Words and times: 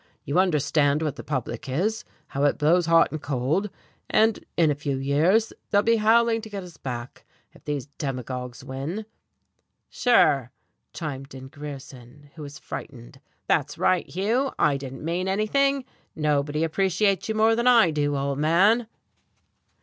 You 0.25 0.39
understand 0.39 1.03
what 1.03 1.15
the 1.15 1.23
public 1.23 1.69
is, 1.69 2.03
how 2.29 2.43
it 2.45 2.57
blows 2.57 2.87
hot 2.87 3.11
and 3.11 3.21
cold, 3.21 3.69
and 4.09 4.43
in 4.57 4.71
a 4.71 4.73
few 4.73 4.97
years 4.97 5.53
they'll 5.69 5.83
be 5.83 5.97
howling 5.97 6.41
to 6.41 6.49
get 6.49 6.63
us 6.63 6.75
back, 6.77 7.23
if 7.51 7.63
these 7.65 7.85
demagogues 7.99 8.63
win. 8.63 9.05
"Sure," 9.91 10.49
chimed 10.91 11.35
in 11.35 11.49
Grierson, 11.49 12.31
who 12.33 12.41
was 12.41 12.57
frightened, 12.57 13.21
"that's 13.45 13.77
right, 13.77 14.09
Hugh. 14.09 14.51
I 14.57 14.75
didn't 14.75 15.05
mean 15.05 15.27
anything. 15.27 15.85
Nobody 16.15 16.63
appreciates 16.63 17.29
you 17.29 17.35
more 17.35 17.55
than 17.55 17.67
I 17.67 17.91
do, 17.91 18.17
old 18.17 18.39
man." 18.39 18.87